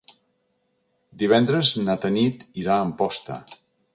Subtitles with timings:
[1.23, 3.41] Divendres na Tanit irà a Amposta.